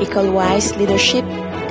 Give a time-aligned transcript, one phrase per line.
[0.00, 1.24] École Wise Leadership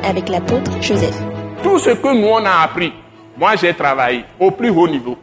[0.04, 1.16] avec l'apôtre Joseph.
[1.62, 2.92] Tout ce que nous on a appris,
[3.38, 5.18] moi j'ai travaillé au plus haut niveau,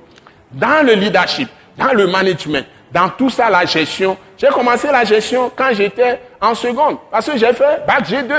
[0.53, 4.17] dans le leadership, dans le management, dans tout ça, la gestion.
[4.39, 8.33] J'ai commencé la gestion quand j'étais en seconde, parce que j'ai fait bac G2.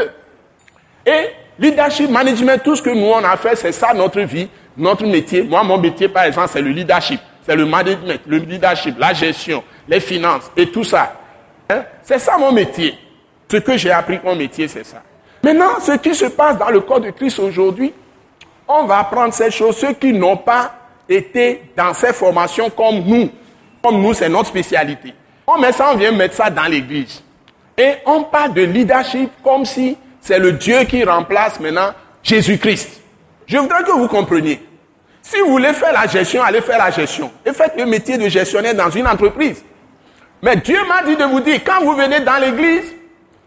[1.06, 5.06] Et leadership, management, tout ce que nous on a fait, c'est ça notre vie, notre
[5.06, 5.44] métier.
[5.44, 9.64] Moi, mon métier, par exemple, c'est le leadership, c'est le management, le leadership, la gestion,
[9.88, 11.14] les finances et tout ça.
[11.70, 11.84] Hein?
[12.04, 12.98] C'est ça mon métier.
[13.54, 15.04] Ce que j'ai appris mon métier, c'est ça.
[15.44, 17.94] Maintenant, ce qui se passe dans le corps de Christ aujourd'hui,
[18.68, 20.74] on va apprendre ces choses, ceux qui n'ont pas
[21.08, 23.30] été dans ces formations comme nous.
[23.84, 25.14] Comme nous, c'est notre spécialité.
[25.46, 27.22] On met ça, on vient mettre ça dans l'église.
[27.78, 31.92] Et on parle de leadership comme si c'est le Dieu qui remplace maintenant
[32.24, 33.04] Jésus-Christ.
[33.46, 34.66] Je voudrais que vous compreniez.
[35.22, 37.32] Si vous voulez faire la gestion, allez faire la gestion.
[37.46, 39.64] Et faites le métier de gestionnaire dans une entreprise.
[40.42, 42.92] Mais Dieu m'a dit de vous dire, quand vous venez dans l'église,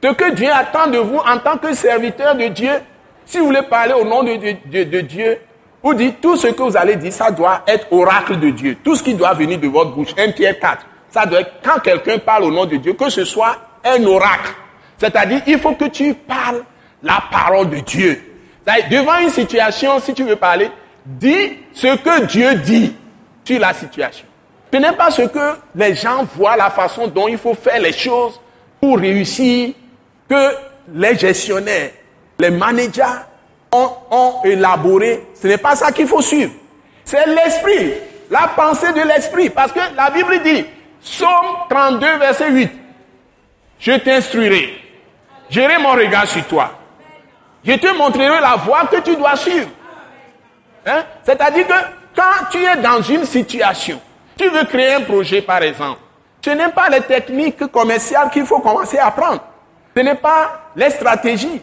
[0.02, 2.70] ce que Dieu attend de vous en tant que serviteur de Dieu,
[3.24, 5.40] si vous voulez parler au nom de, Dieu,
[5.82, 8.76] vous dites tout ce que vous allez dire, ça doit être oracle de Dieu.
[8.82, 10.14] Tout ce qui doit venir de votre bouche.
[10.16, 10.86] 1 Pierre 4.
[11.10, 14.52] Ça doit être, quand quelqu'un parle au nom de Dieu, que ce soit un oracle.
[14.98, 16.62] C'est-à-dire, il faut que tu parles
[17.02, 18.20] la parole de Dieu.
[18.90, 20.70] Devant une situation, si tu veux parler,
[21.04, 22.94] dis ce que Dieu dit
[23.44, 24.26] sur la situation.
[24.72, 27.92] Ce n'est pas ce que les gens voient, la façon dont il faut faire les
[27.92, 28.40] choses
[28.80, 29.72] pour réussir,
[30.28, 30.56] que
[30.94, 31.90] les gestionnaires,
[32.38, 33.02] les managers
[33.72, 35.26] ont, élaboré.
[35.40, 36.52] Ce n'est pas ça qu'il faut suivre.
[37.04, 37.94] C'est l'esprit,
[38.30, 39.50] la pensée de l'esprit.
[39.50, 40.64] Parce que la Bible dit,
[41.00, 41.28] Somme
[41.70, 42.70] 32, verset 8,
[43.78, 44.74] je t'instruirai,
[45.50, 46.72] j'irai mon regard sur toi.
[47.64, 49.68] Je te montrerai la voie que tu dois suivre.
[50.86, 51.04] Hein?
[51.24, 51.74] C'est-à-dire que
[52.14, 54.00] quand tu es dans une situation,
[54.36, 56.00] tu veux créer un projet par exemple,
[56.44, 59.40] ce n'est pas les techniques commerciales qu'il faut commencer à apprendre.
[59.96, 61.62] Ce n'est pas les stratégies.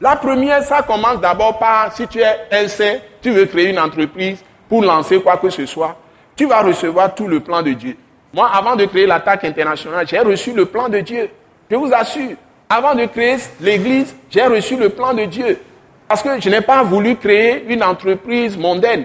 [0.00, 4.42] La première, ça commence d'abord par, si tu es LC, tu veux créer une entreprise
[4.66, 5.94] pour lancer quoi que ce soit,
[6.34, 7.96] tu vas recevoir tout le plan de Dieu.
[8.32, 11.28] Moi, avant de créer l'attaque internationale, j'ai reçu le plan de Dieu.
[11.70, 12.30] Je vous assure.
[12.66, 15.60] Avant de créer l'église, j'ai reçu le plan de Dieu.
[16.08, 19.04] Parce que je n'ai pas voulu créer une entreprise mondaine.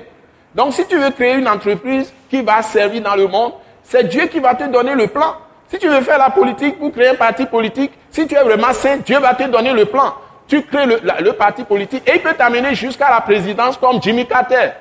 [0.53, 3.51] Donc, si tu veux créer une entreprise qui va servir dans le monde,
[3.83, 5.35] c'est Dieu qui va te donner le plan.
[5.67, 8.73] Si tu veux faire la politique pour créer un parti politique, si tu es vraiment
[8.73, 10.13] saint, Dieu va te donner le plan
[10.47, 14.71] tu crées le, parti politique et il peut t'amener jusqu'à la présidence comme Jimmy Carter.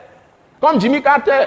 [0.60, 1.46] Comme Jimmy Carter.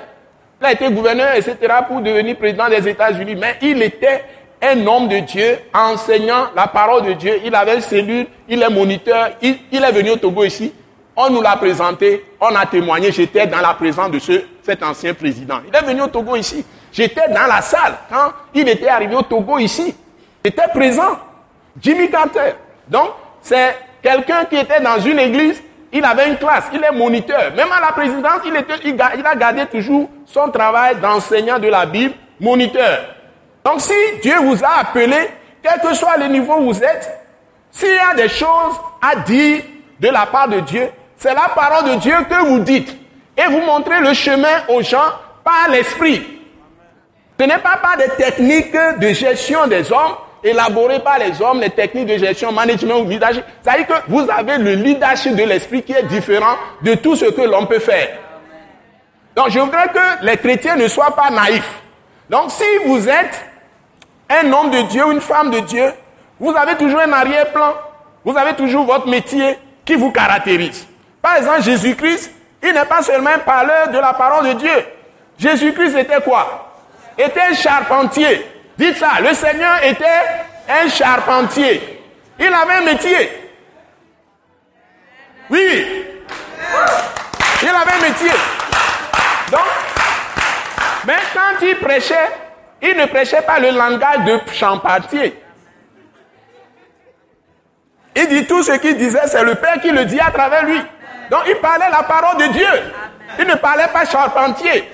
[0.59, 1.55] Il a été gouverneur, etc.,
[1.87, 3.35] pour devenir président des États-Unis.
[3.35, 4.23] Mais il était
[4.59, 7.39] un homme de Dieu, enseignant la parole de Dieu.
[7.45, 9.29] Il avait une cellule, il est moniteur.
[9.41, 10.73] Il, est venu au Togo ici.
[11.15, 13.11] On nous l'a présenté, on a témoigné.
[13.11, 15.59] J'étais dans la présence de ce, cet ancien président.
[15.67, 16.65] Il est venu au Togo ici.
[16.91, 19.95] J'étais dans la salle quand il était arrivé au Togo ici.
[20.43, 21.19] J'étais présent.
[21.81, 22.53] Jimmy Carter.
[22.89, 23.11] Donc,
[23.41, 25.61] c'est Quelqu'un qui était dans une église,
[25.91, 27.53] il avait une classe, il est moniteur.
[27.55, 28.55] Même à la présidence, il,
[29.25, 32.99] a gardé toujours son travail d'enseignant de la Bible, moniteur.
[33.65, 35.29] Donc si Dieu vous a appelé,
[35.61, 37.19] quel que soit le niveau où vous êtes,
[37.71, 39.63] s'il y a des choses à dire
[39.99, 42.95] de la part de Dieu, c'est la parole de Dieu que vous dites.
[43.37, 45.11] Et vous montrez le chemin aux gens
[45.43, 46.25] par l'esprit.
[47.39, 51.69] Ce n'est pas par des techniques de gestion des hommes, élaboré par les hommes, les
[51.69, 53.43] techniques de gestion, management ou leadership.
[53.63, 57.15] Ça veut dire que vous avez le leadership de l'esprit qui est différent de tout
[57.15, 58.09] ce que l'on peut faire.
[59.35, 61.81] Donc je voudrais que les chrétiens ne soient pas naïfs.
[62.29, 63.45] Donc si vous êtes
[64.29, 65.93] un homme de Dieu une femme de Dieu,
[66.39, 67.73] vous avez toujours un arrière-plan.
[68.23, 70.85] Vous avez toujours votre métier qui vous caractérise.
[71.21, 72.31] Par exemple, Jésus-Christ,
[72.61, 74.85] il n'est pas seulement un parleur de la parole de Dieu.
[75.37, 76.67] Jésus-Christ était quoi?
[77.17, 78.45] Était un charpentier.
[78.77, 80.05] Dites ça, le Seigneur était
[80.69, 82.03] un charpentier.
[82.39, 83.51] Il avait un métier.
[85.49, 86.05] Oui.
[87.63, 88.31] Il avait un métier.
[89.51, 89.61] Donc,
[91.05, 92.29] mais quand il prêchait,
[92.81, 95.41] il ne prêchait pas le langage de charpentier.
[98.15, 100.79] Il dit tout ce qu'il disait, c'est le Père qui le dit à travers lui.
[101.29, 102.67] Donc il parlait la parole de Dieu.
[103.39, 104.91] Il ne parlait pas charpentier.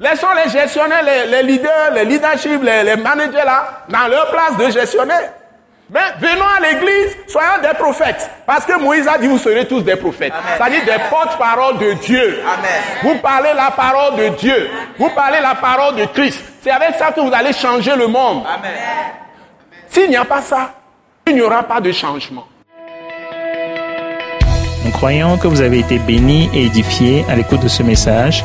[0.00, 5.32] Laissons les gestionnaires, les, leaders, les leaderships, les, managers là, dans leur place de gestionnaire.
[5.90, 8.30] Mais venons à l'église, soyons des prophètes.
[8.46, 10.32] Parce que Moïse a dit, vous serez tous des prophètes.
[10.56, 12.40] C'est-à-dire des porte-parole de Dieu.
[13.02, 14.70] Vous parlez la parole de Dieu.
[14.98, 16.40] Vous parlez la parole de Christ.
[16.62, 18.44] C'est avec ça que vous allez changer le monde.
[19.88, 20.70] S'il n'y a pas ça,
[21.26, 22.46] il n'y aura pas de changement.
[24.82, 28.44] Nous croyons que vous avez été bénis et édifiés à l'écoute de ce message